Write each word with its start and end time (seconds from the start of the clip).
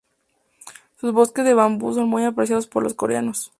Sus 0.99 1.13
bosques 1.13 1.45
de 1.45 1.53
bambú 1.53 1.93
son 1.93 2.09
muy 2.09 2.23
apreciados 2.23 2.65
por 2.65 2.81
los 2.81 2.95
coreanos. 2.95 3.49